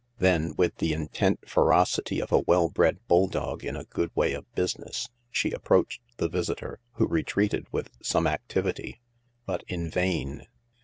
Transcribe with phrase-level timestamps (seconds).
[0.17, 4.51] Then, with the intent ferocity of a well bred bulldog in a good way of
[4.55, 8.99] business, she approached the visitor, who retreated with some activity.
[9.45, 10.47] But in vain.